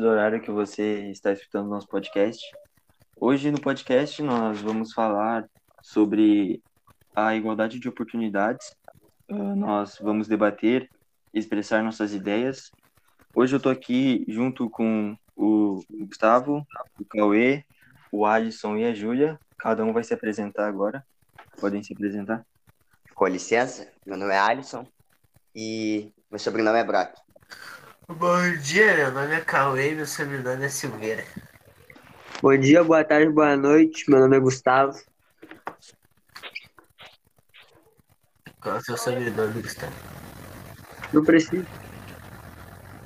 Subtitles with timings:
[0.00, 2.42] do horário que você está escutando nosso podcast.
[3.14, 5.46] Hoje no podcast nós vamos falar
[5.82, 6.62] sobre
[7.14, 8.74] a igualdade de oportunidades.
[9.30, 10.88] Uh, nós vamos debater,
[11.34, 12.70] expressar nossas ideias.
[13.34, 16.66] Hoje eu estou aqui junto com o Gustavo,
[16.98, 17.62] o Cauê,
[18.10, 19.38] o Alisson e a Júlia.
[19.58, 21.04] Cada um vai se apresentar agora.
[21.60, 22.42] Podem se apresentar.
[23.14, 24.86] Com licença, meu nome é Alisson
[25.54, 27.12] e meu sobrenome é Brock.
[28.18, 31.24] Bom dia, meu nome é Cauê meu sobrenome é Silveira.
[32.42, 34.10] Bom dia, boa tarde, boa noite.
[34.10, 34.98] Meu nome é Gustavo.
[38.60, 39.92] Qual é o seu sobrenome, Gustavo?
[41.12, 41.64] Não preciso.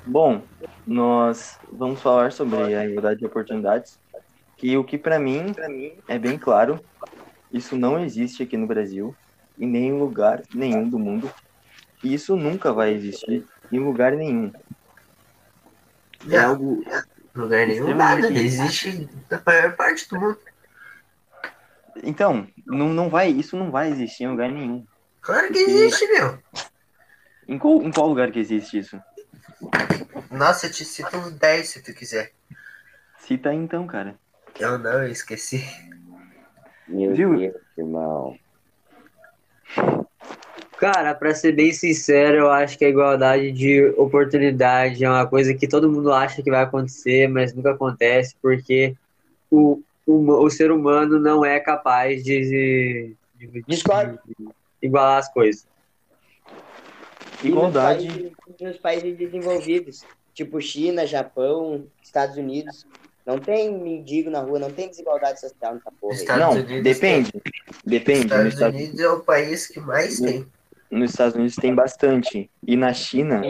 [0.07, 0.41] Bom,
[0.87, 3.99] nós vamos falar sobre a igualdade de oportunidades,
[4.57, 5.53] que o que para mim
[6.07, 6.83] é bem claro,
[7.53, 9.15] isso não existe aqui no Brasil,
[9.59, 11.31] em nenhum lugar nenhum do mundo,
[12.03, 14.51] e isso nunca vai existir em lugar nenhum.
[16.29, 16.83] É algo.
[17.35, 18.31] Lugar nenhum, nada.
[18.31, 20.39] Existe na maior parte do mundo.
[22.03, 24.85] Então, não, não vai, isso não vai existir em lugar nenhum.
[25.21, 26.39] Claro que existe, meu.
[27.47, 28.99] Em qual, em qual lugar que existe isso?
[30.31, 32.31] Nossa, eu te cito uns 10 se tu quiser.
[33.19, 34.15] Cita aí então, cara.
[34.59, 35.63] Eu não, eu esqueci.
[36.87, 37.35] Meu Viu?
[37.37, 38.37] Deus, irmão.
[40.77, 45.53] Cara, pra ser bem sincero, eu acho que a igualdade de oportunidade é uma coisa
[45.53, 48.93] que todo mundo acha que vai acontecer, mas nunca acontece, porque
[49.49, 53.83] o, o, o ser humano não é capaz de, de, de- de
[54.81, 55.65] igualar as coisas.
[57.41, 58.05] Igualdade.
[58.05, 62.85] E nos países, nos países desenvolvidos, tipo China, Japão, Estados Unidos,
[63.25, 66.13] não tem mendigo na rua, não tem desigualdade social nessa porra.
[66.15, 67.31] Estados Não, Unidos depende.
[67.85, 68.19] Depende.
[68.25, 70.45] Nos Estados Estados, Unidos é o país que mais tem.
[70.95, 72.49] Nos Estados Unidos tem bastante.
[72.65, 73.41] E na China,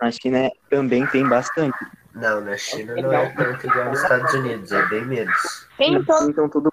[0.00, 1.76] na China também tem bastante.
[2.14, 5.68] Não, na China não é tanto igual nos Estados Unidos, é bem menos.
[5.78, 6.72] Então todo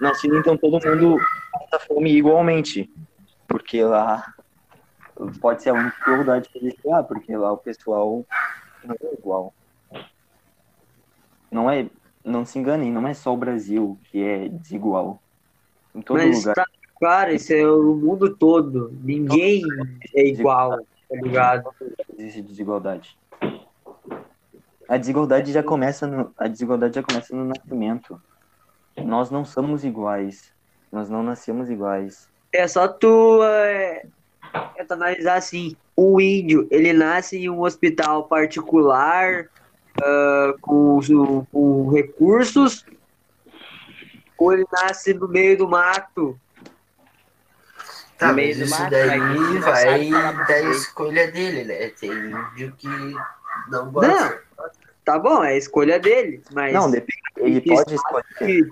[0.00, 1.18] na China então todo mundo
[1.52, 2.90] passa fome igualmente,
[3.48, 4.34] porque lá
[5.40, 8.24] pode ser a única igualdade que existe lá, porque lá o pessoal
[8.84, 9.54] não é igual.
[11.50, 11.88] Não é,
[12.24, 15.22] não se enganem, não é só o Brasil que é desigual.
[15.94, 16.54] Em todo mas lugar.
[16.54, 16.66] tá
[16.96, 18.92] claro, isso é o mundo todo.
[19.02, 19.62] Ninguém
[20.14, 21.70] é igual, tá ligado?
[22.18, 23.16] existe desigualdade.
[24.88, 28.20] A desigualdade já começa no, a desigualdade já começa no nascimento.
[28.96, 30.52] Nós não somos iguais.
[30.92, 32.28] Nós não nascemos iguais.
[32.52, 34.06] É só tu, é,
[34.76, 39.48] é tu analisar assim, o índio, ele nasce em um hospital particular,
[40.02, 41.00] ah, com,
[41.50, 42.84] com recursos,
[44.36, 46.38] ou ele nasce no meio do mato.
[48.18, 50.76] Tá, No meio mas do isso mato, daí aí não vai da português.
[50.76, 51.88] escolha dele, né?
[52.00, 52.88] Tem índio que
[53.68, 54.42] não gosta.
[55.04, 57.18] Tá bom, é a escolha dele, mas Não, depende.
[57.36, 58.24] Ele pode escolher.
[58.38, 58.68] que-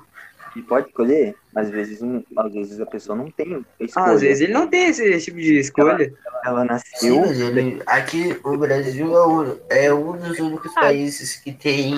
[0.54, 1.34] Ele pode escolher.
[1.54, 4.06] Às vezes, não- às vezes a pessoa não tem escolha.
[4.12, 6.14] às vezes ele não tem esse, esse tipo de escolha.
[6.44, 7.20] Ela Sim, nasceu.
[7.20, 11.94] mas ele, aqui o Brasil é um, é um dos únicos países que tem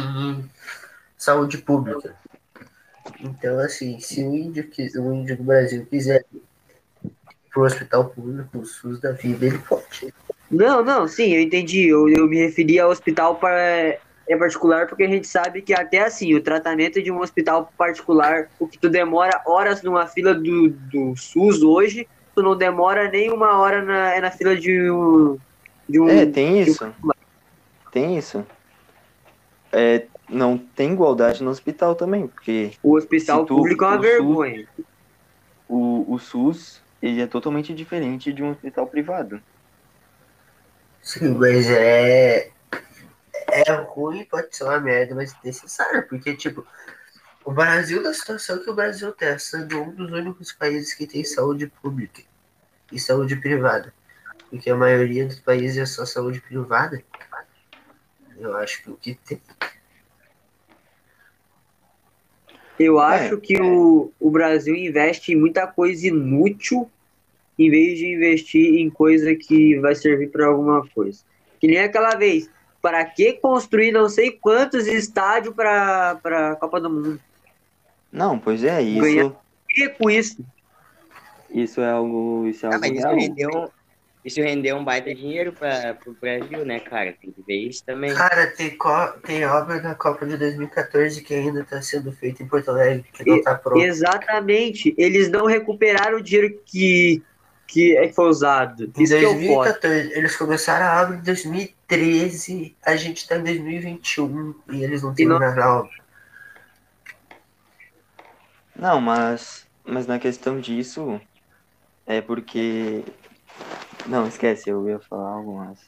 [1.16, 2.15] saúde pública.
[3.21, 6.25] Então, assim, se o índio, o índio do Brasil quiser
[7.54, 10.12] pro hospital público, o SUS da vida, ele pode.
[10.50, 11.88] Não, não, sim, eu entendi.
[11.88, 13.97] Eu, eu me referi ao hospital para,
[14.28, 18.48] é particular porque a gente sabe que até assim, o tratamento de um hospital particular,
[18.59, 23.31] o que tu demora horas numa fila do, do SUS hoje, tu não demora nem
[23.32, 25.38] uma hora na, é na fila de um.
[25.88, 26.93] De um É, tem isso.
[27.93, 28.44] Tem isso.
[29.72, 34.03] É, não tem igualdade no hospital também, porque o hospital tu- público é uma o
[34.03, 34.69] SUS vergonha.
[35.69, 39.42] o, o SUS ele é totalmente diferente de um hospital privado.
[41.03, 42.50] Sim, mas é.
[43.47, 46.66] É ruim, pode ser uma merda, mas necessário, porque, tipo,
[47.44, 51.22] o Brasil, da situação que o Brasil tem, sendo um dos únicos países que tem
[51.22, 52.22] saúde pública
[52.91, 53.93] e saúde privada,
[54.48, 57.03] porque a maioria dos países é só saúde privada,
[58.38, 59.41] eu acho que o que tem.
[62.78, 63.26] Eu É.
[63.26, 66.90] acho que o, o Brasil investe em muita coisa inútil
[67.58, 71.20] em vez de investir em coisa que vai servir para alguma coisa.
[71.60, 72.48] Que nem aquela vez,
[72.82, 77.20] para que construir não sei quantos estádios para a Copa do Mundo?
[78.12, 79.36] Não, pois é, isso, Ganhar.
[79.76, 80.44] E com isso?
[81.50, 83.72] isso é algo, isso é Ah, algo mas isso rendeu,
[84.24, 87.14] isso rendeu um baita dinheiro para o Brasil, né, cara?
[87.20, 88.12] Tem que ver isso também.
[88.12, 92.48] Cara, tem, co- tem obra na Copa de 2014 que ainda está sendo feita em
[92.48, 93.84] Porto Alegre, que não está pronta.
[93.84, 94.94] Exatamente.
[94.98, 97.22] Eles não recuperaram o dinheiro que,
[97.66, 98.93] que é que foi usado.
[98.96, 99.38] Em Isso que eu posso.
[99.81, 105.08] 2014, eles começaram a obra em 2013, a gente tá em 2021 e eles não
[105.11, 106.05] não- terminaram a obra.
[108.76, 111.20] Não, mas, mas na questão disso,
[112.06, 113.05] é porque.
[114.06, 115.78] Não, esquece, eu ia falar algo, mas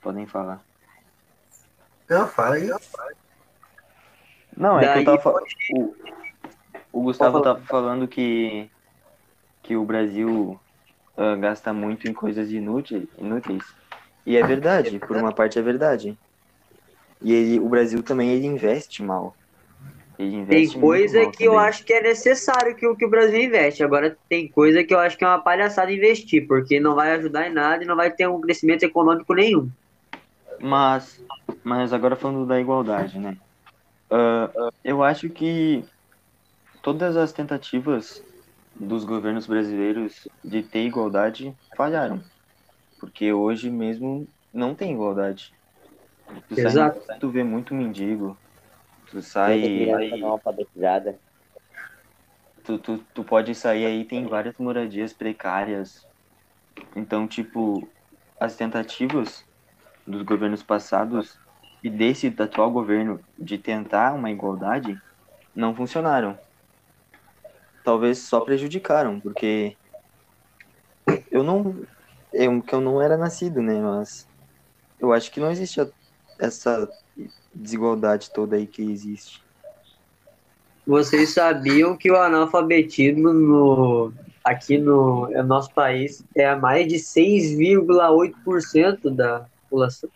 [0.00, 0.60] podem falar.
[2.08, 2.70] Não, fala aí.
[4.56, 5.46] Não, é que Daí eu tava falando.
[5.72, 5.94] O,
[6.92, 8.70] o Gustavo tava falando que,
[9.62, 10.58] que o Brasil
[11.16, 13.64] ah, gasta muito em coisas inúteis, inúteis.
[14.26, 16.18] E é verdade, por uma parte é verdade.
[17.20, 19.36] E ele, o Brasil também ele investe mal.
[20.18, 21.58] Ele investe Tem coisa que eu também.
[21.58, 23.82] acho que é necessário que, o- que o Brasil investe.
[23.82, 27.46] Agora, tem coisa que eu acho que é uma palhaçada investir, porque não vai ajudar
[27.48, 29.70] em nada e não vai ter um crescimento econômico nenhum.
[30.60, 31.22] Mas,
[31.64, 33.36] mas agora falando da igualdade, né?
[34.10, 34.52] Ah,
[34.84, 35.84] eu acho que
[36.82, 38.22] todas as tentativas
[38.74, 42.22] dos governos brasileiros de ter igualdade falharam.
[43.00, 45.52] Porque hoje mesmo não tem igualdade.
[46.48, 47.00] Tu sai- Exato.
[47.20, 48.38] tu vê muito mendigo.
[49.10, 49.86] Tu sai.
[50.18, 51.20] não alfabetizada.
[52.64, 56.06] Tu, tu, tu pode sair aí, tem várias moradias precárias.
[56.96, 57.92] Então, tipo,
[58.40, 59.44] as tentativas
[60.06, 61.38] dos governos passados
[61.82, 65.02] e desse atual governo de tentar uma igualdade
[65.54, 66.38] não funcionaram.
[67.84, 69.76] Talvez só prejudicaram, porque
[71.30, 71.86] eu não.
[72.32, 73.80] Eu, que eu não era nascido, né?
[73.80, 74.26] Mas
[74.98, 75.80] eu acho que não existe
[76.40, 76.88] essa
[77.54, 79.44] desigualdade toda aí que existe.
[80.86, 86.96] Vocês sabiam que o analfabetismo no, aqui no, no nosso país é a mais de
[86.96, 90.10] 6,8% da população?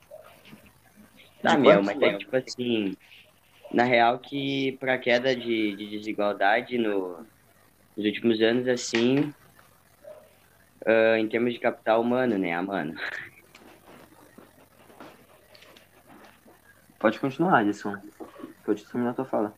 [1.43, 2.97] Tá, De meu, mas é tipo assim,
[3.73, 7.25] na real que pra queda de, de desigualdade no,
[7.99, 9.35] nos últimos anos, assim,
[10.87, 12.95] ah, em termos de capital humano, né, mano?
[17.00, 17.95] Pode continuar, Alisson.
[18.65, 19.55] Pode terminar a tua fala.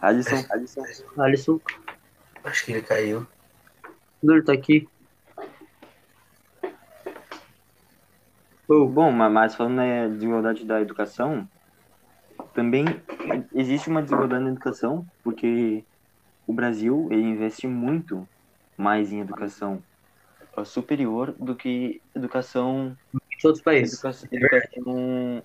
[0.00, 0.82] Alisson, Alisson.
[1.18, 1.60] Alisson,
[2.44, 3.26] Acho que ele caiu.
[4.22, 4.88] ele tá aqui.
[8.68, 11.48] Oh, Bom, ma- mas falando na desigualdade da educação,
[12.56, 12.84] também
[13.52, 15.86] existe uma desigualdade na educação, porque
[16.46, 18.28] o Brasil ele investe muito
[18.76, 19.84] mais em educação
[20.64, 23.94] superior do que educação em outros países.
[23.94, 25.42] Educação, educação-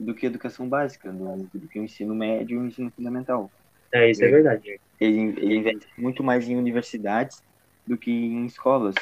[0.00, 3.52] do que educação básica, do, do que o ensino médio e o ensino fundamental.
[3.92, 4.80] É, isso é verdade.
[4.98, 7.42] Ele, ele investe muito mais em universidades
[7.86, 8.94] do que em escolas.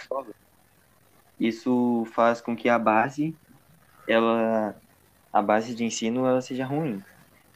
[1.38, 3.36] Isso faz com que a base,
[4.06, 4.76] ela,
[5.32, 7.00] a base de ensino, ela seja ruim.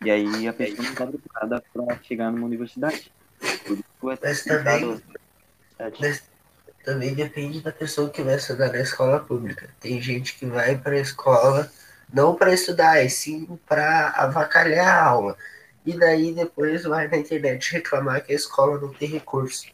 [0.04, 3.10] E aí a pessoa não está preparada para chegar numa universidade.
[3.66, 5.96] Por isso é Mas também- universidade.
[6.00, 6.22] Mas
[6.84, 9.68] também depende da pessoa que vai estudar na escola pública.
[9.80, 11.70] Tem gente que vai para a escola
[12.12, 15.36] não para estudar, e sim para avacalhar a aula.
[15.84, 19.66] E daí depois vai na internet reclamar que a escola não tem recurso.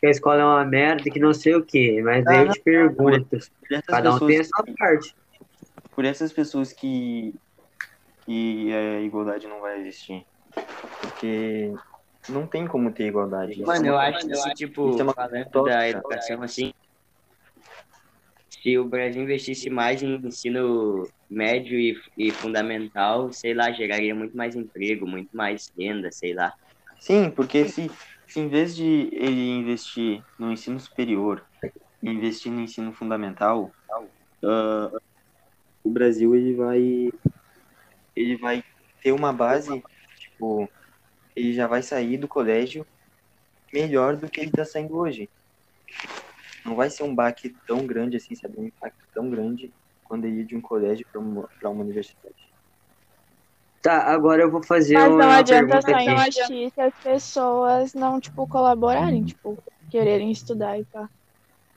[0.00, 2.00] Que a escola é uma merda, que não sei o quê.
[2.02, 3.50] Mas daí Ah, eu te pergunto, Por essas
[3.86, 5.14] cada um tem a sua parte.
[5.94, 7.34] por essas pessoas que,
[8.30, 10.24] que a igualdade não vai existir.
[11.00, 11.74] Porque
[12.28, 13.60] não tem como ter igualdade.
[13.62, 15.76] Mano, eu acho que, tipo, isso é falando tóxica.
[15.76, 16.72] da educação, assim,
[18.48, 24.36] se o Brasil investisse mais em ensino médio e, e fundamental, sei lá, geraria muito
[24.36, 26.52] mais emprego, muito mais renda, sei lá.
[27.00, 27.90] Sim, porque se,
[28.28, 31.44] se em vez de ele investir no ensino superior
[32.00, 33.72] e investir no ensino fundamental,
[34.44, 34.92] ah,
[35.82, 37.10] o Brasil ele vai
[38.16, 38.62] ele vai
[39.02, 39.82] ter uma base,
[40.16, 40.70] tipo,
[41.36, 42.86] ele já vai sair do colégio
[43.72, 45.30] melhor do que ele está saindo hoje.
[46.64, 48.58] Não vai ser um baque tão grande assim, sabe?
[48.58, 49.72] Um impacto tão grande
[50.04, 52.36] quando ele ir de um colégio para uma, pra uma universidade.
[53.82, 56.10] Tá, agora eu vou fazer Mas não uma adianta pergunta só aqui.
[56.10, 61.08] investir se as pessoas não, tipo, colaborarem, tipo, quererem estudar e pá.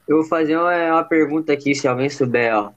[0.07, 2.73] Eu vou fazer uma, uma pergunta aqui, se alguém souber, ó.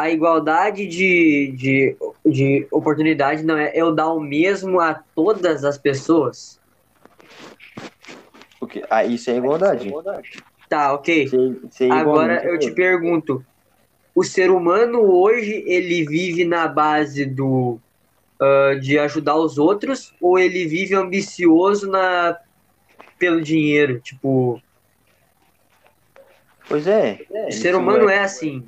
[0.00, 5.76] A igualdade de, de, de oportunidade não é eu dar o mesmo a todas as
[5.76, 6.58] pessoas?
[8.58, 9.92] Porque, ah, isso é igualdade.
[10.70, 11.28] Tá, ok.
[11.28, 13.44] Ser igual Agora eu te pergunto,
[14.14, 17.78] o ser humano hoje ele vive na base do
[18.40, 22.38] ah, de ajudar os outros ou ele vive ambicioso na
[23.18, 24.00] pelo dinheiro?
[24.00, 24.62] Tipo,
[26.66, 27.20] Pois é.
[27.30, 28.66] o isso ser humano é assim.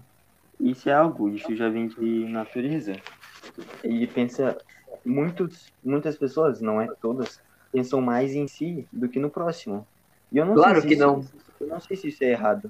[0.63, 2.97] Isso é algo, isso já vem de natureza.
[3.83, 4.57] Ele pensa,
[5.05, 7.41] muitos, muitas pessoas, não é todas,
[7.73, 9.87] pensam mais em si do que no próximo.
[10.31, 11.25] E eu não Claro sei se que isso- não.
[11.61, 12.69] Eu não sei se isso é errado.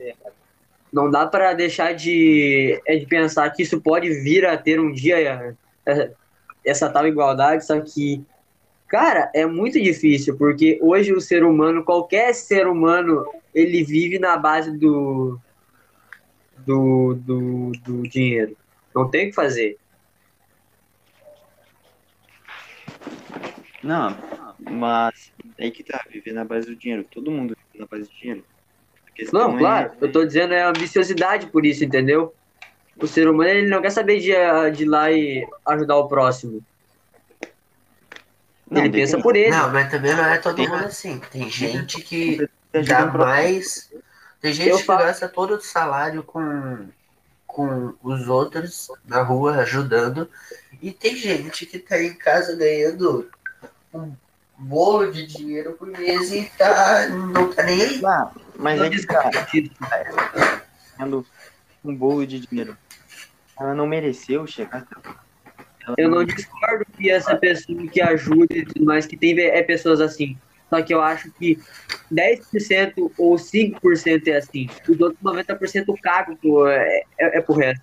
[0.93, 4.93] Não dá pra deixar de, é de pensar que isso pode vir a ter um
[4.93, 5.57] dia
[5.87, 6.13] é,
[6.65, 8.23] essa tal igualdade, só que,
[8.89, 14.37] cara, é muito difícil, porque hoje o ser humano, qualquer ser humano, ele vive na
[14.37, 15.39] base do,
[16.67, 18.57] do, do, do dinheiro.
[18.95, 19.79] Não tem o que fazer.
[23.83, 24.17] Não,
[24.71, 27.05] mas é que tá, viver na base do dinheiro.
[27.11, 28.45] Todo mundo vive na base do dinheiro.
[29.33, 32.35] Não, é- claro, eu tô dizendo é ambiciosidade por isso, entendeu?
[32.99, 34.31] O ser humano, ele não quer saber de,
[34.77, 36.63] de ir lá e ajudar o próximo.
[38.71, 39.51] Não, ele pensa por ele.
[39.51, 41.21] Não, mas também não é todo Tem- mundo assim.
[41.31, 42.49] Tem gente que
[42.87, 43.92] dá mais.
[44.43, 46.89] Tem gente Eu que falo- gasta todo o salário com,
[47.47, 50.29] com os outros na rua ajudando.
[50.83, 53.31] E tem gente que tá em casa ganhando
[53.95, 54.13] um
[54.59, 58.05] bolo de dinheiro por mês e tá, não tá nem aí.
[58.05, 59.31] Ah, mas Eu é que tá
[60.99, 61.25] ganhando
[61.85, 62.77] um bolo de dinheiro.
[63.59, 64.85] Ela não mereceu chegar.
[65.87, 69.63] Ela Eu não discordo que essa pessoa que ajuda e tudo mais, que tem é
[69.63, 70.37] pessoas assim.
[70.73, 71.59] Só que eu acho que
[72.11, 74.69] 10% ou 5% é assim.
[74.89, 77.83] Os outros 90% cago pô, é, é, é pro resto.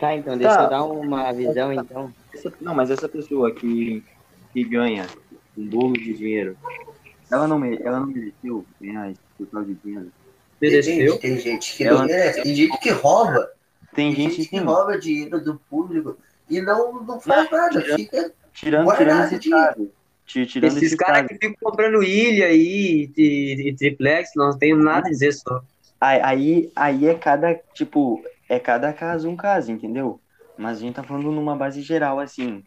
[0.00, 0.64] Tá, então deixa Tá.
[0.64, 2.10] eu dar uma visão, então.
[2.32, 4.02] Essa- não, mas essa pessoa que,
[4.54, 5.06] que ganha
[5.56, 6.56] um bolo de dinheiro,
[7.30, 10.10] ela não, ela não mereceu ganhar esse total de dinheiro.
[10.62, 11.18] Mereceu?
[11.18, 12.42] tem gente que Ela- não merece.
[12.42, 13.50] Tem gente que rouba.
[13.94, 16.16] Tem Tem gente, gente que sim, rouba dinheiro do público
[16.48, 17.80] e não, não faz nada.
[17.82, 19.66] tirando- Fica tirando, tirando esse dinheiro.
[19.74, 19.97] caso.
[20.28, 25.08] Tirando Esses esse caras que ficam comprando ilha aí e, e triplex, não tenho nada
[25.08, 25.62] a dizer só.
[25.98, 30.20] Aí, aí, aí é cada, tipo, é cada caso um caso, entendeu?
[30.56, 32.62] Mas a gente tá falando numa base geral, assim,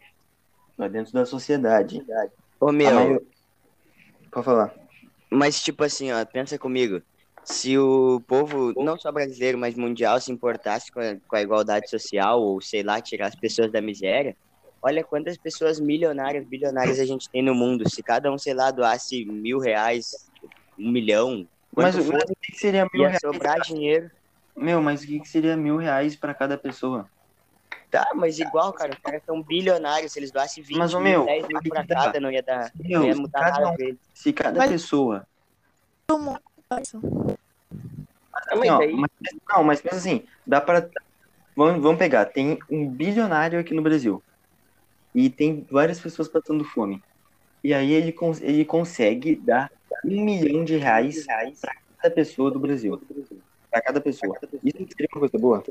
[0.76, 2.02] lá dentro da sociedade.
[2.60, 3.26] Ô, A meu, maio-
[4.30, 4.74] Pode falar.
[5.30, 7.00] mas tipo assim, ó, pensa comigo.
[7.44, 11.88] Se o povo, não só brasileiro, mas mundial, se importasse com a, com a igualdade
[11.88, 14.36] social, ou sei lá, tirar as pessoas da miséria,
[14.82, 17.88] olha quantas pessoas milionárias, bilionárias a gente tem no mundo.
[17.88, 20.28] Se cada um, sei lá, doasse mil reais,
[20.78, 23.20] um milhão, Mas, for, o que que seria mil ia reais?
[23.20, 24.10] sobrar dinheiro.
[24.56, 27.08] Meu, mas o que que seria mil reais pra cada pessoa?
[27.90, 30.12] Tá, mas igual, cara, os caras são bilionários.
[30.12, 31.94] Se eles doassem 20 Mas, mil, meu, 10 mil pra tá.
[31.94, 33.86] cada, não ia dar, Meu, não ia se mudar cada nada pra.
[34.14, 35.26] Se cada Mas- pessoa.
[38.48, 39.10] Assim, ó, mas-
[39.48, 40.88] não, mas pensa assim, dá pra.
[41.54, 44.22] Vamos, vamos pegar, tem um bilionário aqui no Brasil.
[45.14, 47.02] E tem várias pessoas passando fome.
[47.62, 49.70] E aí ele, cons- ele consegue dar
[50.04, 51.24] um milhão de reais
[51.60, 53.00] pra cada pessoa do Brasil.
[53.70, 54.36] Pra cada pessoa.
[54.64, 55.62] Isso seria uma coisa boa?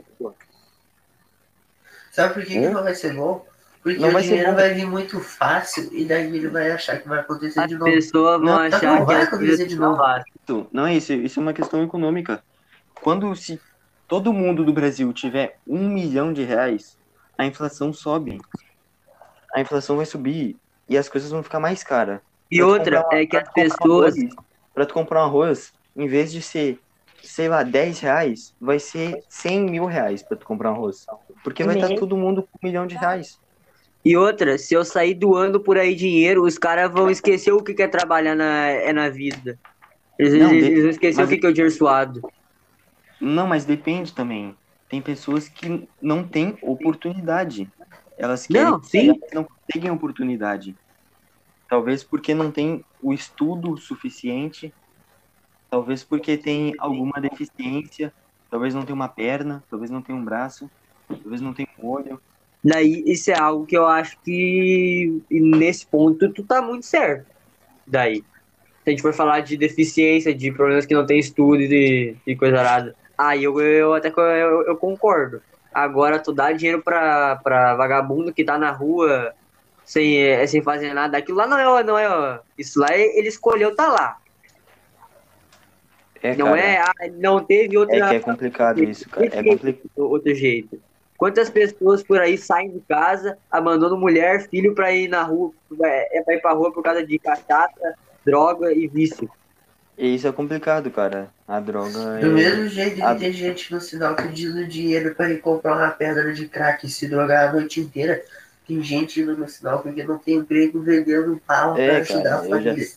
[2.11, 2.71] Sabe por que, que Hã?
[2.71, 3.45] não vai ser bom?
[3.81, 7.07] Porque Não o vai dinheiro vai vir muito fácil e daí ele vai achar que
[7.07, 7.91] vai acontecer As de novo.
[7.91, 10.03] pessoas vão Não, achar não que vai as acontecer de não novo.
[10.47, 12.43] Isso, não é isso, isso é uma questão econômica.
[13.01, 13.59] Quando se
[14.07, 16.95] todo mundo do Brasil tiver um milhão de reais,
[17.37, 18.37] a inflação sobe.
[19.53, 22.19] A inflação vai subir e as coisas vão ficar mais caras.
[22.49, 24.15] E outra comprar- é que as um pessoas.
[24.73, 26.79] Pra tu comprar um arroz, em vez de ser,
[27.21, 31.05] sei lá, 10 reais, vai ser 100 mil reais pra tu comprar um arroz.
[31.43, 31.95] Porque vai estar Uhum.
[31.95, 33.37] todo mundo com um milhão de reais.
[34.03, 37.73] E outra, se eu sair doando por aí dinheiro, os caras vão esquecer o que
[37.73, 39.59] que é trabalhar na, é na vida.
[40.17, 42.21] Eles, Não, eles- vão esquecer o que que é o dinheiro suado.
[43.19, 44.55] Não, mas depende também.
[44.89, 47.69] Tem pessoas que não têm oportunidade.
[48.21, 49.19] Elas querem, Não, sim.
[49.33, 50.75] não conseguem oportunidade.
[51.67, 54.71] Talvez porque não tem o estudo suficiente,
[55.71, 58.13] talvez porque tem alguma deficiência,
[58.51, 60.69] talvez não tenha uma perna, talvez não tenha um braço,
[61.07, 62.21] talvez não tenha um olho.
[62.63, 67.25] Daí, isso é algo que eu acho que e nesse ponto tu tá muito certo.
[67.87, 68.17] Daí.
[68.17, 72.35] Se a gente for falar de deficiência, de problemas que não tem estudo e de
[72.35, 75.41] coisa arada, aí eu, eu até eu, eu concordo.
[75.73, 79.33] Agora, tu dá dinheiro pra, pra vagabundo que tá na rua
[79.85, 82.39] sem, eh, sem fazer nada, aquilo lá não é, não é.
[82.57, 84.17] Isso lá é- ele escolheu tá lá.
[86.21, 87.97] É, não cara, é, ah, não teve outra.
[87.97, 89.25] é que é complicado isso, cara.
[89.25, 89.89] É complicado.
[89.97, 90.79] outro jeito.
[91.17, 95.51] Quantas pessoas por aí saem de casa, abandonam mulher, filho pra ir na rua,
[95.83, 99.29] é é pra ir pra rua por causa de cachaça, droga e vício.
[100.01, 101.29] E isso é complicado, cara.
[101.47, 102.21] A droga é.
[102.21, 105.91] Do mesmo jeito que a- tem gente no sinal pedindo dinheiro pra ir comprar uma
[105.91, 108.19] pedra de crack e se drogar a noite inteira,
[108.67, 112.35] tem gente indo no sinal porque não tem emprego vendendo pau pra É, ajudar cara,
[112.41, 112.87] a eu já- família.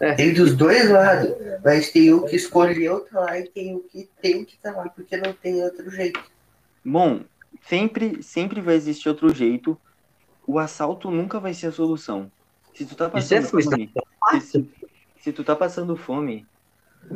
[0.00, 0.12] É.
[0.14, 1.32] Tem dos dois lados,
[1.64, 4.88] mas tem o que escolheu tá lá e tem o que tem que tá lá
[4.90, 6.20] porque não tem outro jeito.
[6.84, 7.20] Bom,
[7.66, 9.80] sempre, sempre vai existir outro jeito
[10.46, 12.30] o assalto nunca vai ser a solução.
[12.74, 13.90] Se tu tá Isso é passando fome,
[14.42, 14.68] se,
[15.24, 16.46] se tu tá passando fome,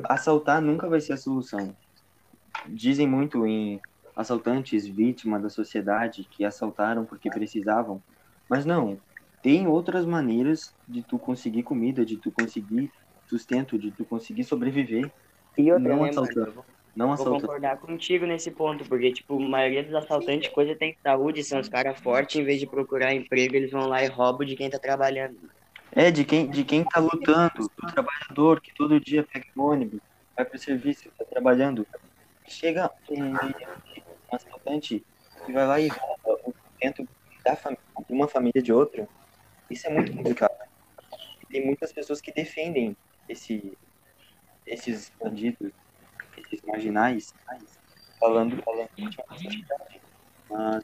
[0.04, 1.76] assaltar nunca vai ser a solução.
[2.68, 3.80] Dizem muito em
[4.16, 8.02] assaltantes vítimas da sociedade que assaltaram porque precisavam,
[8.48, 9.02] mas não.
[9.42, 12.92] Tem outras maneiras de tu conseguir comida, de tu conseguir
[13.26, 15.12] sustento, de tu conseguir sobreviver,
[15.58, 16.22] E outra, não né, mano?
[16.22, 16.64] assaltando.
[16.94, 21.44] Não Vou concordar contigo nesse ponto, porque, tipo, a maioria dos assaltantes, coisa tem saúde,
[21.44, 24.56] são os caras fortes, em vez de procurar emprego, eles vão lá e roubam de
[24.56, 25.38] quem tá trabalhando.
[25.98, 29.98] É, de quem, de quem tá lutando, do trabalhador que todo dia pega o ônibus,
[30.36, 31.84] vai pro serviço, tá trabalhando.
[32.46, 33.36] Chega um, um
[34.30, 35.04] assaltante
[35.48, 37.04] e vai lá e rouba o sustento
[37.44, 39.08] da de uma família de outra.
[39.68, 40.54] Isso é muito complicado.
[41.50, 42.96] Tem muitas pessoas que defendem
[43.28, 43.76] esse,
[44.64, 45.72] esses bandidos,
[46.36, 47.34] esses marginais,
[48.20, 50.00] falando, falando de uma sociedade.
[50.48, 50.82] Mas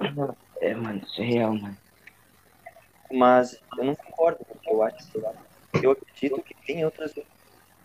[0.61, 1.84] É, mano, isso é real, mano.
[3.15, 5.05] Mas eu não concordo, porque eu acho
[5.83, 7.15] eu acredito que tem outras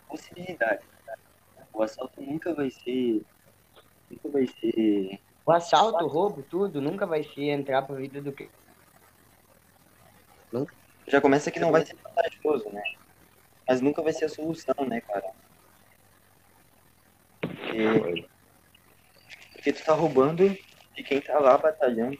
[0.08, 0.84] possibilidades.
[1.72, 3.22] O assalto nunca vai ser.
[4.10, 5.20] Nunca vai ser.
[5.46, 8.50] O assalto, o roubo, tudo, nunca vai ser entrar pra vida do que.
[11.06, 12.82] Já começa que não vai ser vantajoso, né?
[13.66, 15.30] Mas nunca vai ser a solução, né, cara?
[17.40, 18.28] Porque,
[19.52, 20.48] porque tu tá roubando
[20.94, 22.16] de quem tá lá batalhando,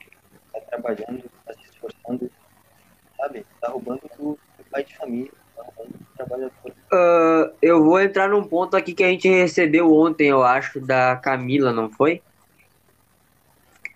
[0.53, 2.31] tá trabalhando, tá se esforçando,
[3.21, 3.45] sabe?
[3.61, 6.51] Tá roubando do, do pai de família, tá roubando do trabalhador.
[6.91, 11.15] Ah, eu vou entrar num ponto aqui que a gente recebeu ontem, eu acho, da
[11.15, 12.21] Camila, não foi?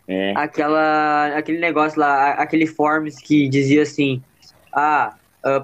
[0.07, 0.33] É.
[0.35, 4.21] Aquela, aquele negócio lá, aquele forms que dizia assim:
[4.71, 5.15] ah,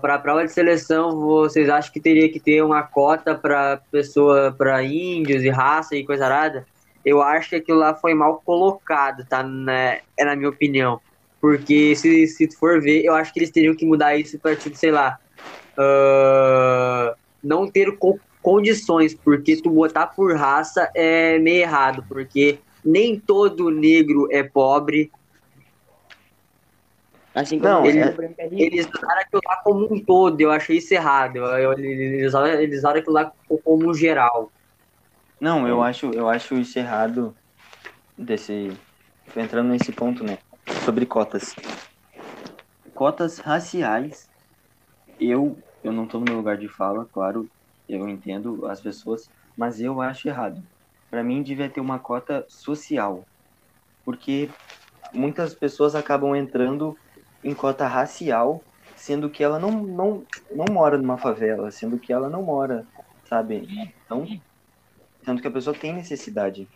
[0.01, 4.51] para a prova de seleção, vocês acham que teria que ter uma cota para pessoa,
[4.51, 6.65] para índios e raça e coisa arada?
[7.06, 9.44] Eu acho que aquilo lá foi mal colocado, tá?
[9.44, 10.01] Né?
[10.18, 11.00] É na minha opinião.
[11.42, 14.58] Porque se, se tu for ver, eu acho que eles teriam que mudar isso para,
[14.58, 15.18] tipo, sei lá,
[15.78, 23.20] ah, não ter co- condições, porque tu botar por raça é meio errado, porque nem
[23.20, 25.12] todo negro é pobre.
[27.34, 28.04] Assim Não, ele, é-
[28.40, 28.48] é.
[28.58, 31.38] Eles usaram aquilo lá como um todo, eu achei isso errado.
[31.38, 33.32] Eu- eu- eles, usaram, eles usaram aquilo lá
[33.64, 34.51] como um geral.
[35.40, 37.36] Não, eu acho, eu acho isso errado
[38.18, 38.77] desse
[39.36, 40.38] entrando nesse ponto, né?
[40.86, 41.55] Sobre cotas.
[42.94, 44.29] Cotas raciais.
[45.20, 47.50] Eu eu não tô no meu lugar de fala, claro,
[47.90, 50.62] eu entendo as pessoas, mas eu acho errado.
[51.10, 53.25] Para mim devia ter uma cota social.
[54.05, 54.50] Porque
[55.14, 56.98] muitas pessoas acabam entrando
[57.44, 58.64] em cota racial,
[58.96, 62.86] sendo que ela não não não mora numa favela, sendo que ela não mora,
[63.27, 63.92] sabe?
[64.05, 64.25] Então,
[65.24, 66.68] sendo que a pessoa tem necessidade.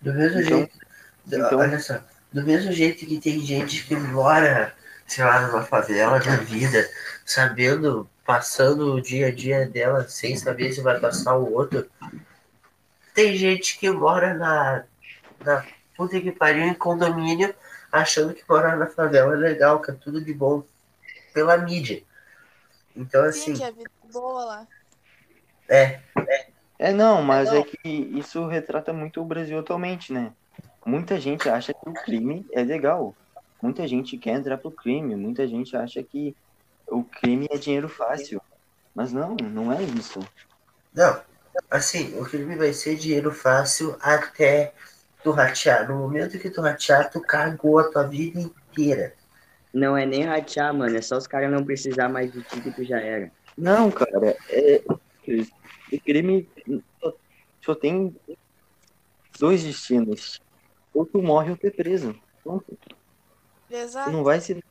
[0.00, 0.81] Do mesmo Então- jeito.
[1.26, 2.00] Então- Olha só.
[2.32, 4.74] Do mesmo jeito que tem gente que mora,
[5.06, 6.88] sei lá, numa favela da vida,
[7.26, 11.86] sabendo, passando o dia a dia dela sem saber se vai passar o outro.
[13.14, 14.84] Tem gente que mora na,
[15.44, 15.62] na
[15.94, 17.54] puta que pariu em condomínio,
[17.90, 20.64] achando que morar na favela é legal, que é tudo de bom
[21.34, 22.02] pela mídia.
[22.96, 24.66] Então, Sim, assim, que é vida boa lá.
[25.68, 26.00] é,
[26.78, 27.58] É, não, mas Não.
[27.58, 30.32] é que isso retrata muito o Brasil atualmente, né?
[30.84, 33.14] Muita gente acha que o crime é legal.
[33.62, 35.14] Muita gente quer entrar pro crime.
[35.14, 36.34] Muita gente acha que
[36.86, 38.42] o crime é dinheiro fácil.
[38.94, 40.20] Mas não, não é isso.
[40.92, 41.20] Não,
[41.70, 44.74] assim, o crime vai ser dinheiro fácil até
[45.22, 45.88] tu ratear.
[45.88, 49.14] No momento que tu ratear, tu cagou a tua vida inteira.
[49.72, 50.96] Não é nem ratear, mano.
[50.96, 53.30] É só os caras não precisar mais de ti que tu já era.
[53.56, 54.82] Não, cara, é.
[54.88, 56.48] O crime
[57.00, 57.14] só,
[57.64, 58.14] só tem
[59.38, 60.40] dois destinos.
[60.94, 62.14] Ou tu morre ou tu é preso.
[62.42, 62.64] Pronto.
[63.68, 64.10] Tu Exato.
[64.10, 64.62] não vai se.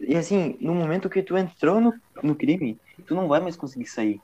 [0.00, 3.86] E assim, no momento que tu entrou no, no crime, tu não vai mais conseguir
[3.86, 4.20] sair.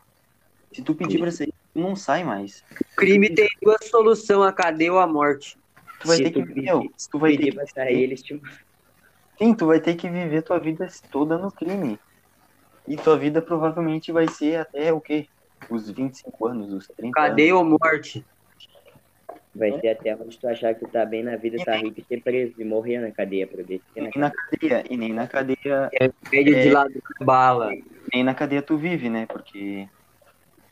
[0.73, 2.63] Se tu pedir pra sair, tu não sai mais.
[2.93, 5.59] O crime tem duas soluções, a cadeia ou a morte.
[6.01, 6.47] Tu vai Se ter tu que.
[6.47, 7.57] pedir- Meu, tu vai ter Pedir que.
[7.57, 8.41] pra sair, eles te...
[9.39, 11.99] Sim, tu vai ter que viver tua vida toda no crime.
[12.87, 15.27] E tua vida provavelmente vai ser até o quê?
[15.71, 17.31] Os 25 anos, os 30 anos.
[17.31, 18.25] Cadeia ou morte.
[19.55, 22.05] Vai ser até onde tu achar que tu tá bem na vida, tá rico e
[22.05, 25.13] ser preso e morrer na cadeia pra ver se E nem na cadeia, e nem
[25.13, 25.91] na cadeia,
[26.33, 26.73] Médio de É.
[26.73, 27.71] lado da bala.
[28.15, 29.27] nem na cadeia tu vive, né?
[29.27, 29.87] Porque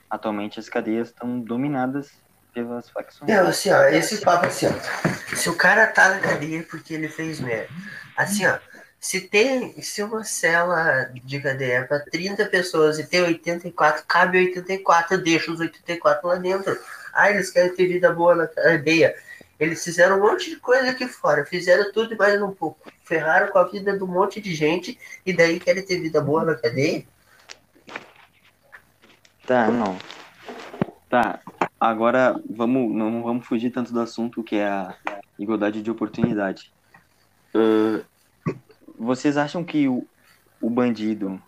[0.08, 2.10] atualmente as cadeias estão dominadas
[2.54, 3.30] pelas facções.
[3.30, 5.36] Não, assim, ó, esse papo assim, ó.
[5.36, 7.68] Se o cara tá na cadeia é porque ele fez merda.
[8.16, 8.58] Assim, ó.
[8.98, 14.38] Se tem, se uma cela de cadeia é pra 30 pessoas e tem 84, cabe
[14.38, 16.76] 84, deixa os 84 lá dentro.
[17.12, 19.14] Ah, eles querem ter vida boa na cadeia.
[19.58, 22.90] Eles fizeram um monte de coisa aqui fora, fizeram tudo e mais um pouco.
[23.04, 26.44] ferraram com a vida de um monte de gente e daí querem ter vida boa
[26.44, 27.04] na cadeia?
[29.46, 29.98] Tá, não.
[31.10, 31.40] Tá,
[31.78, 34.94] agora vamos, não vamos fugir tanto do assunto que é a
[35.38, 36.72] igualdade de oportunidade.
[37.54, 38.02] Ahn,
[38.96, 40.06] vocês acham que o,
[40.60, 41.42] o bandido,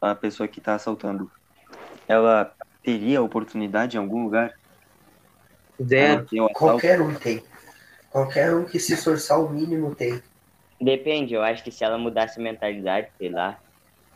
[0.00, 1.30] a pessoa que tá assaltando,
[2.06, 4.59] ela teria oportunidade em algum lugar?
[5.82, 6.26] Zero.
[6.26, 6.54] Assalto?
[6.54, 7.42] Qualquer um tem.
[8.10, 10.20] Qualquer um que se esforçar o mínimo tem.
[10.80, 13.58] Depende, eu acho que se ela mudasse a mentalidade, sei lá.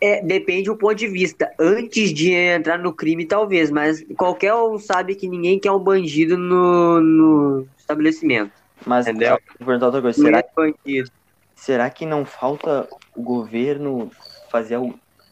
[0.01, 1.53] É, depende do ponto de vista.
[1.59, 6.37] Antes de entrar no crime, talvez, mas qualquer um sabe que ninguém quer um bandido
[6.37, 8.53] no, no estabelecimento.
[8.85, 9.39] Mas Entendeu?
[9.59, 10.21] vou perguntar outra coisa.
[10.21, 11.11] Será Será, bandido?
[11.55, 14.11] será que não falta o governo
[14.51, 14.79] fazer,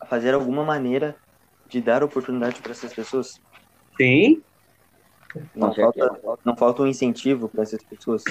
[0.08, 1.16] fazer alguma maneira
[1.68, 3.40] de dar oportunidade para essas pessoas?
[3.96, 4.42] Sim.
[5.54, 8.22] Não falta, não falta um incentivo para essas pessoas?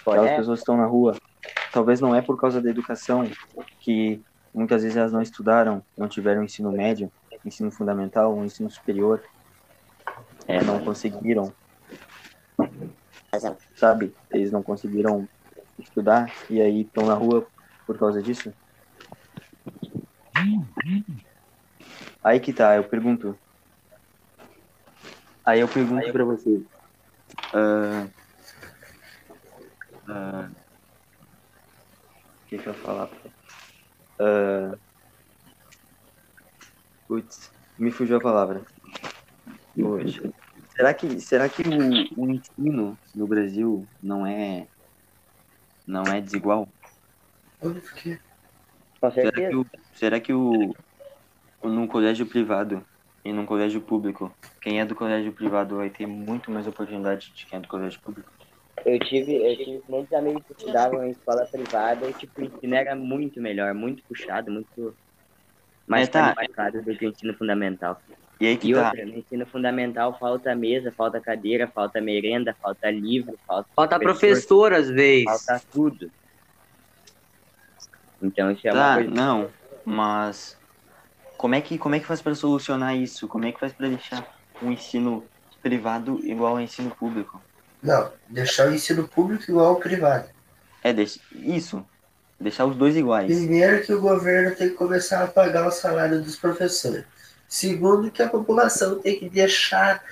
[0.00, 1.16] Aquelas É, pessoas que estão na rua.
[1.72, 3.28] Talvez não é por causa da educação,
[3.80, 4.22] que
[4.54, 7.12] muitas vezes elas não estudaram, não tiveram ensino médio,
[7.44, 9.22] ensino fundamental ou ensino superior,
[10.46, 11.52] é, não conseguiram.
[13.74, 14.14] Sabe?
[14.30, 15.28] Eles não conseguiram
[15.78, 17.46] estudar e aí estão na rua
[17.86, 18.52] por causa disso.
[22.22, 23.38] Aí que tá, eu pergunto.
[25.46, 26.62] Aí eu pergunto pra você.
[27.54, 28.08] ah,
[30.08, 30.50] ah,
[32.42, 33.10] O que que eu ia falar?
[34.20, 34.76] Ah,
[37.06, 38.64] Putz, me fugiu a palavra.
[39.76, 40.32] Poxa.
[40.74, 44.68] Será que, será que o, o ensino no Brasil não é
[45.86, 46.68] não é desigual?
[49.14, 50.74] Será que, o, será que o,
[51.62, 52.84] o- num colégio privado
[53.26, 57.44] e num colégio público, quem é do colégio privado vai ter muito mais oportunidade de
[57.44, 58.30] quem é do colégio público?
[58.84, 62.74] Eu tive, eu tive muitos amigos que estudavam em escola privada e tipo, o ensino
[62.76, 64.94] era muito melhor, muito puxado, muito
[65.88, 66.34] mais tá.
[66.34, 68.00] qualificado do que o ensino fundamental.
[68.38, 68.86] E aí que E tá.
[68.86, 74.72] outra, no ensino fundamental falta mesa, falta cadeira, falta merenda, falta livro, falta Falta professor
[74.72, 75.24] às vezes.
[75.24, 76.08] falta tudo.
[78.22, 79.10] Então isso é uma Tá, coisa.
[79.10, 79.48] não,
[79.84, 80.56] mas
[81.36, 83.28] como é que como é que faz para solucionar isso?
[83.28, 84.26] Como é que faz para deixar
[84.62, 85.24] o ensino
[85.62, 87.40] privado igual ao ensino público?
[87.86, 90.28] não, deixar o ensino público igual ao privado.
[90.82, 91.18] É deix...
[91.32, 91.84] isso,
[92.38, 93.26] deixar os dois iguais.
[93.26, 97.04] Primeiro que o governo tem que começar a pagar o salário dos professores.
[97.48, 100.02] Segundo que a população tem que deixar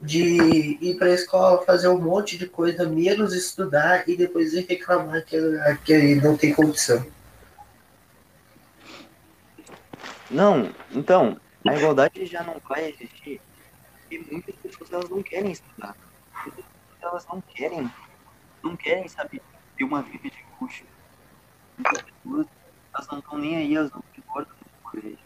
[0.00, 4.66] de ir para a escola fazer um monte de coisa, menos estudar e depois ir
[4.68, 5.38] reclamar que,
[5.84, 7.06] que não tem condição.
[10.32, 13.38] Não, então, a igualdade já não vai existir
[14.10, 15.94] e muitas pessoas elas não querem estudar.
[16.42, 17.90] Muitas pessoas, Elas não querem,
[18.62, 19.42] não querem, sabe,
[19.76, 20.84] ter uma vida de luxo.
[21.76, 22.46] Muitas pessoas,
[22.94, 25.18] elas não estão nem aí, elas não se importam com o colégio.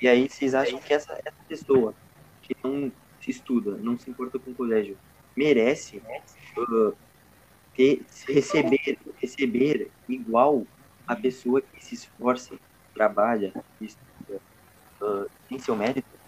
[0.00, 1.94] E aí vocês acham que essa, essa pessoa
[2.42, 4.98] que não se estuda, não se importa com o colégio,
[5.36, 6.02] merece
[6.58, 6.92] uh,
[7.76, 10.66] ter, receber, receber igual
[11.06, 12.58] a pessoa que se esforça
[12.94, 14.40] trabalha, estuda,
[15.02, 16.18] ah, tem seu mérito?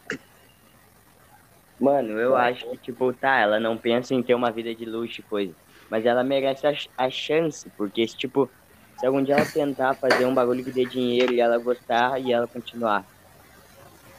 [1.78, 5.20] Mano, eu acho que, tipo, tá, ela não pensa em ter uma vida de luxo
[5.20, 5.54] e coisa.
[5.90, 8.50] Mas ela merece a, a chance, porque, se, tipo,
[8.98, 12.32] se algum dia ela tentar fazer um bagulho que dê dinheiro e ela gostar e
[12.32, 13.04] ela continuar.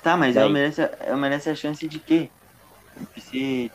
[0.02, 0.44] Tá, mas Daí.
[0.44, 2.32] ela merece, ela merece a chance de quê?
[3.16, 3.70] De ser...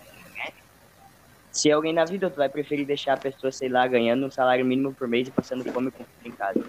[1.52, 4.64] Se alguém na vida, tu vai preferir deixar a pessoa, sei lá, ganhando um salário
[4.64, 6.61] mínimo por mês e passando fome com em casa.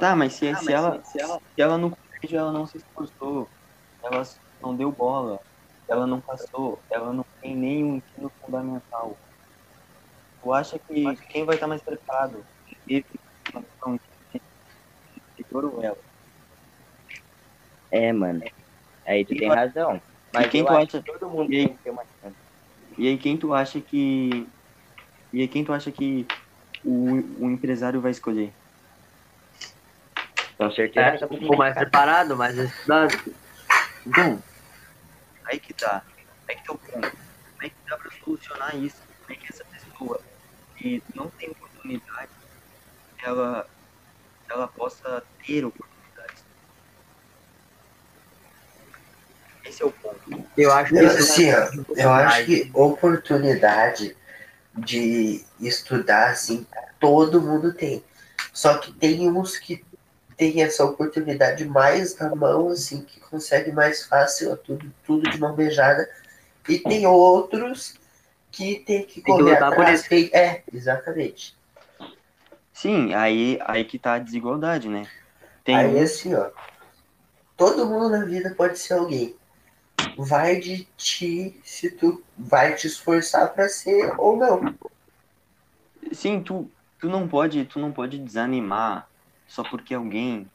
[0.00, 3.50] Tá, mas se, se, ela, se, ela, se ela no colégio ela não se esforçou,
[4.02, 4.22] ela
[4.60, 5.38] não deu bola,
[5.88, 9.20] ela não passou, ela não tem nenhum ensino fundamental.
[10.42, 12.46] Tu acha que quem vai estar mais preparado?
[12.86, 13.04] Ele,
[15.52, 15.96] ou ela?
[17.90, 18.40] É, mano.
[19.06, 20.00] Aí tu E tem vai- razão.
[20.32, 21.66] Mas quem eu tu acha- que todo mundo e aí?
[21.66, 22.38] tem que ter uma chance.
[22.98, 24.46] E aí quem tu acha que.
[25.32, 26.26] E aí quem tu acha que
[26.84, 28.54] o, o empresário vai escolher?
[30.60, 31.24] Com certeza.
[31.24, 33.18] É, um pouco mais preparado, mais estudado.
[34.06, 34.42] Então,
[35.46, 36.02] aí que tá.
[36.46, 37.10] Aí que tá o ponto.
[37.10, 38.98] Como é que dá pra solucionar isso?
[39.22, 40.20] Como é que essa pessoa
[40.76, 42.28] que não tem oportunidade,
[43.24, 43.66] ela,
[44.50, 46.44] ela possa ter oportunidades?
[49.64, 50.44] Esse é o ponto.
[50.58, 54.14] Eu acho que Eu, assim, ó, eu acho que oportunidade
[54.76, 56.66] de estudar, assim,
[56.98, 58.04] todo mundo tem.
[58.52, 59.82] Só que tem uns que
[60.40, 65.54] tem essa oportunidade mais na mão, assim, que consegue mais fácil tudo, tudo de mão
[65.54, 66.08] beijada.
[66.66, 67.94] E tem outros
[68.50, 70.10] que tem que que correr por atrás.
[70.32, 71.54] É, exatamente.
[72.72, 75.06] Sim, aí, aí que tá a desigualdade, né?
[75.62, 76.48] Tem Aí assim, ó.
[77.54, 79.36] Todo mundo na vida pode ser alguém.
[80.16, 84.74] Vai de ti se tu vai te esforçar pra ser ou não.
[86.12, 89.09] Sim, tu, tu não pode, tu não pode desanimar
[89.50, 90.48] só porque alguém,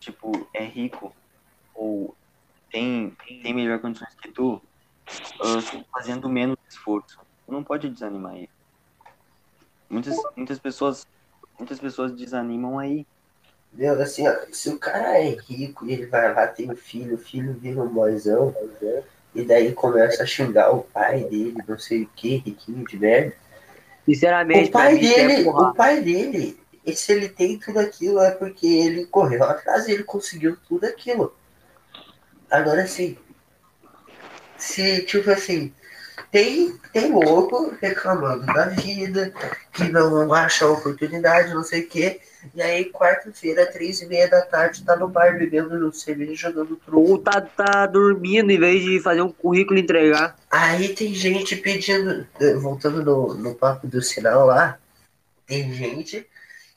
[0.00, 1.14] tipo, é rico
[1.72, 2.12] ou
[2.72, 4.60] tem, tem melhor condições que tu,
[5.40, 7.20] ah, fazendo menos esforço.
[7.46, 8.48] Tu não pode desanimar aí.
[9.88, 11.06] Muitas, muitas pessoas,
[11.56, 13.06] muitas pessoas desanimam aí.
[13.72, 17.14] Meu, assim, ó, se o cara é rico e ele vai lá, tem um filho,
[17.14, 18.52] o filho vira um boizão,
[19.34, 23.36] e daí começa a xingar o pai dele, não sei o que, riquinho de merda.
[24.04, 25.70] Sinceramente, O pai é dele, porra.
[25.70, 29.92] o pai dele, e se ele tem tudo aquilo é porque ele correu atrás e
[29.92, 31.34] ele conseguiu tudo aquilo.
[32.50, 33.16] Agora sim,
[34.58, 35.72] se tipo assim,
[36.30, 39.32] tem, tem louco reclamando da vida,
[39.72, 42.20] que não acha oportunidade, não sei o quê,
[42.54, 47.00] e aí quarta-feira, três e meia da tarde, tá no bar bebendo cerveja jogando truco.
[47.00, 50.36] Ou tá, tá dormindo em vez de fazer um currículo entregar.
[50.50, 54.78] Aí tem gente pedindo, eh, voltando no, no papo do sinal lá,
[55.46, 56.26] tem gente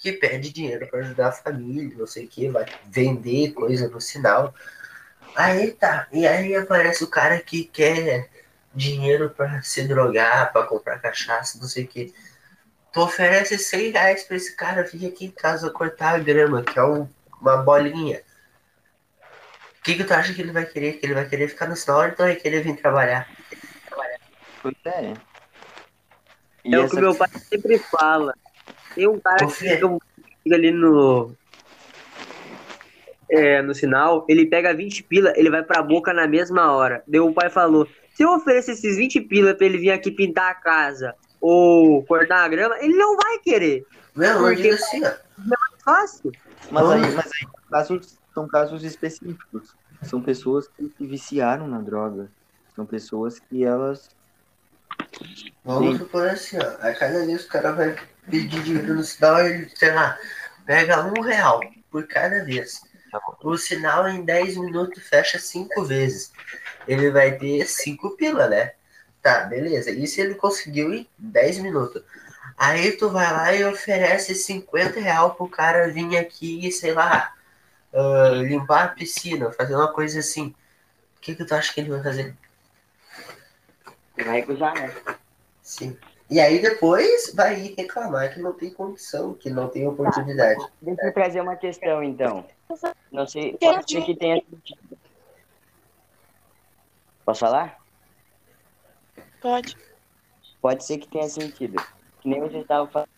[0.05, 3.99] que pede dinheiro para ajudar a família, não sei o que, vai vender coisa no
[3.99, 4.53] sinal.
[5.35, 8.29] Aí tá, e aí aparece o cara que quer
[8.71, 12.13] dinheiro para se drogar, para comprar cachaça, não sei o que.
[12.93, 16.77] Tu oferece 100 reais pra esse cara vir aqui em casa cortar a grama, que
[16.77, 17.09] é um-
[17.41, 18.21] uma bolinha.
[19.79, 20.93] O que, que tu acha que ele vai querer?
[20.93, 23.27] Que ele vai querer ficar no sinal ou então vai querer vir trabalhar?
[24.61, 25.13] Pois é.
[26.63, 28.35] E É o que meu pai sempre fala.
[28.95, 31.31] Tem um cara que fica ali no.
[33.29, 37.03] É, no sinal, ele pega 20 pila, ele vai pra boca na mesma hora.
[37.07, 40.51] Daí o pai falou: se eu oferecer esses 20 pila pra ele vir aqui pintar
[40.51, 43.85] a casa ou cortar a grama, ele não vai querer.
[44.15, 45.11] Não, Porque- assim, ó.
[45.83, 46.31] Fácil.
[46.71, 49.75] Mas aí, mas aí casos, são casos específicos.
[50.01, 52.31] São pessoas que se viciaram na droga.
[52.75, 54.09] São pessoas que elas.
[55.63, 56.87] Vamos supor assim, ó.
[56.87, 57.95] A cada vez o cara vai
[58.29, 60.17] pedir dinheiro no sinal, ele, sei lá,
[60.65, 62.81] pega um real por cada vez.
[63.41, 66.31] O sinal em 10 minutos fecha cinco vezes.
[66.87, 68.73] Ele vai ter cinco pila, né?
[69.21, 69.89] Tá, beleza.
[69.91, 72.03] Isso ele conseguiu em 10 minutos.
[72.57, 77.33] Aí tu vai lá e oferece 50 real pro cara vir aqui e, sei lá,
[77.93, 80.53] ah, limpar a piscina, fazer uma coisa assim.
[81.17, 82.35] O que, que tu acha que ele vai fazer?
[84.17, 84.93] Vai recusar, né?
[85.61, 85.97] Sim.
[86.29, 90.65] E aí depois vai ir reclamar que não tem condição, que não tem oportunidade.
[90.81, 92.45] Deixa eu trazer uma questão, então.
[93.11, 94.97] Não sei, pode ser que tenha sentido.
[97.23, 97.77] Posso falar?
[99.41, 99.77] Pode.
[100.61, 101.75] Pode ser que tenha sentido.
[102.21, 103.09] Que nem você estava falando.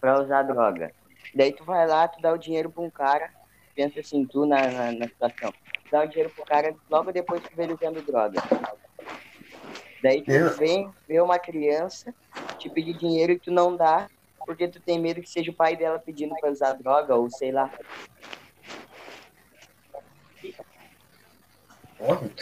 [0.00, 0.92] Pra usar droga.
[1.34, 3.30] Daí tu vai lá, tu dá o dinheiro pra um cara,
[3.74, 5.52] pensa assim, tu na, na, na situação.
[5.92, 8.40] Dá o dinheiro pro cara, logo depois tu vê ele usando droga.
[10.02, 12.14] Daí tu vem ver uma criança
[12.58, 14.08] te pedir dinheiro e tu não dá,
[14.46, 17.52] porque tu tem medo que seja o pai dela pedindo pra usar droga, ou sei
[17.52, 17.70] lá.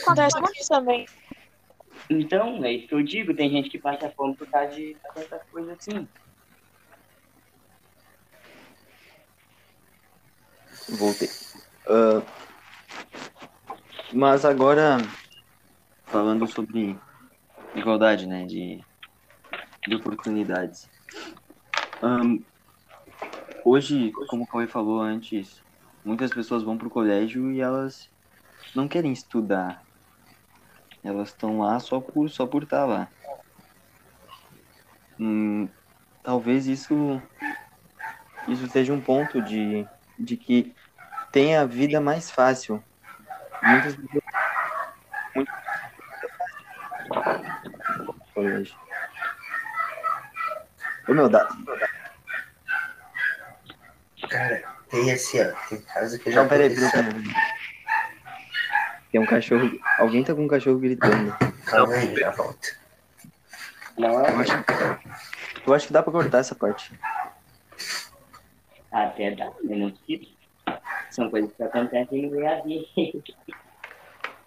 [0.07, 1.07] Acontece muito também.
[2.09, 5.43] Então, é isso que eu digo, tem gente que passa fome por causa de essas
[5.51, 6.09] coisas assim.
[10.89, 11.29] Voltei.
[11.89, 12.23] Ah,
[14.13, 14.99] mas agora,
[16.05, 16.99] falando sobre
[17.75, 18.81] igualdade, né, de,
[19.87, 20.89] de oportunidades.
[22.03, 22.39] Ahn,
[23.65, 25.63] hoje, como o Cauê falou antes,
[26.05, 28.09] muitas pessoas vão pro colégio e elas
[28.75, 29.83] não querem estudar.
[31.03, 33.09] Elas estão lá só por só por estar lá.
[35.19, 35.69] Hum,
[36.23, 36.95] talvez isso
[38.49, 39.87] isso seja um ponto de,
[40.19, 40.75] de que
[41.33, 42.83] tem a vida mais fácil.
[43.63, 44.25] Muitas pessoas.
[48.37, 48.77] Muitas.
[51.09, 51.49] Ô meu, dá.
[54.29, 55.53] Cara, tem assim, ó.
[55.69, 57.25] Tem caso que já Não, peraí, peraí, peraí.
[59.11, 59.71] Tem um cachorro.
[59.99, 61.37] Alguém tá com um cachorro gritando.
[61.67, 62.79] Calma aí, já volto.
[63.99, 64.53] Não é Eu acho,
[65.67, 66.93] eu acho que dá pra cortar essa parte.
[68.93, 70.40] Até dá, não precisa.
[71.11, 72.89] São coisas que acontecem no EAD.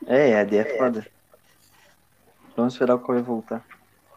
[0.06, 1.06] É, a D é foda.
[2.56, 3.66] Vamos esperar o Cauê voltar.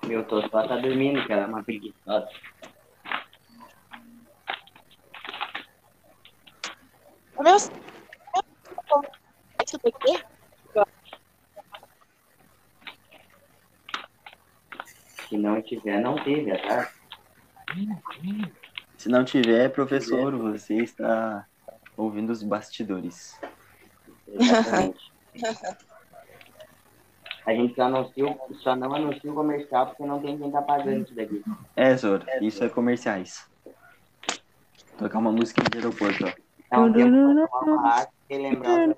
[0.05, 2.29] Meu tô só tá dormindo, que ela é uma preguiçosa.
[7.41, 7.57] Meu.
[7.57, 7.71] Isso
[9.83, 10.25] daqui?
[15.67, 16.91] tiver, não teve, tá?
[18.97, 21.47] Se não tiver, professor, você está
[21.97, 23.39] ouvindo os bastidores.
[24.29, 25.01] Exatamente.
[27.47, 30.61] A gente só, anuncia, o- só não anuncia o comercial porque não tem quem tá
[30.63, 31.43] pagando isso daqui.
[31.77, 33.49] É, Zoro, isso é comerciais.
[34.99, 36.33] Tocar uma música de aeroporto, ó.
[36.71, 38.89] Dá um tempo pra tomar uma água e lembrar.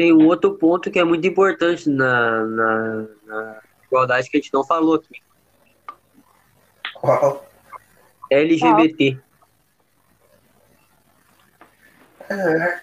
[0.00, 4.50] Tem um outro ponto que é muito importante na, na, na igualdade que a gente
[4.50, 5.20] não falou aqui.
[6.94, 7.46] Qual?
[8.30, 9.20] LGBT.
[12.30, 12.80] Ah,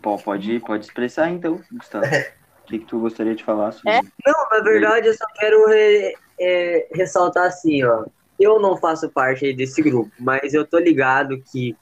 [0.00, 2.06] Pô, pode, pode expressar então, Gustavo.
[2.06, 4.00] O que, que tu gostaria de falar sobre É?
[4.26, 8.06] Não, na verdade, eu só quero re- é, ressaltar assim, ó.
[8.38, 11.76] Eu não faço parte desse grupo, mas eu tô ligado que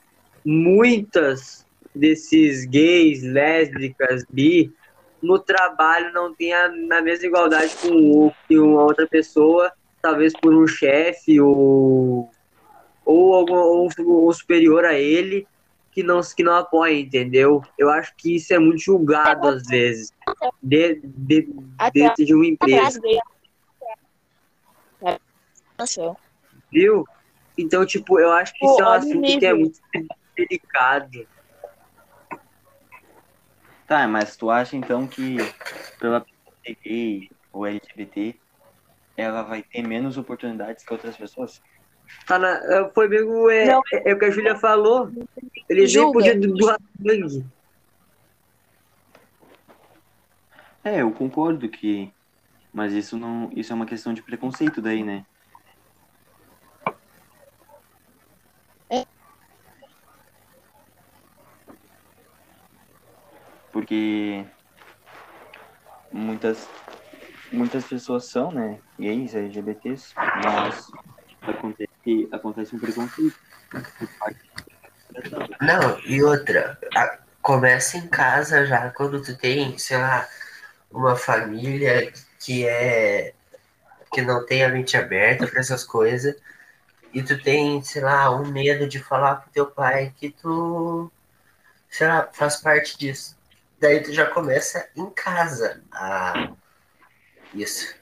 [0.48, 4.72] muitas desses gays, lésbicas, bi,
[5.22, 7.88] no trabalho não tem a, na mesma igualdade com
[8.28, 12.30] o- que uma outra pessoa, talvez por um chefe ou,
[13.04, 15.46] ou algum ou um superior a ele
[15.92, 17.60] que não, que não apoia, entendeu?
[17.76, 20.12] Eu acho que isso é muito julgado às vezes.
[20.62, 21.48] De, de,
[21.92, 23.00] dentro de uma empresa,
[26.72, 27.04] viu?
[27.56, 29.78] Então, tipo, eu acho que isso é um assunto que é muito
[30.46, 31.26] delicado.
[33.86, 35.36] Tá, mas tu acha então que
[35.98, 38.34] pela pessoa gay ou LGBT,
[39.16, 41.62] ela vai ter menos oportunidades que outras pessoas?
[42.26, 45.10] Tá na, é, foi mesmo, é, é, é o que a Júlia falou.
[45.68, 46.12] Ele nem Julga.
[46.12, 47.44] podia doar sangue.
[50.84, 52.10] É, eu concordo que.
[52.72, 53.50] Mas isso não.
[53.54, 55.24] Isso é uma questão de preconceito daí, né?
[63.78, 64.44] Porque
[66.10, 66.68] muitas
[67.52, 70.90] muitas pessoas são, né, gays, LGBTs, mas
[71.42, 73.38] acontece, acontece um preconceito.
[75.60, 80.28] Não, e outra, a- começa em casa já, quando tu tem, sei lá,
[80.90, 83.32] uma família que é
[84.12, 86.34] que não tem a mente aberta para essas coisas,
[87.12, 91.12] e tu tem, sei lá, um medo de falar pro teu pai que tu,
[91.88, 93.37] sei lá, faz parte disso.
[93.80, 96.52] Daí tu já começa em casa a
[97.54, 97.97] isso.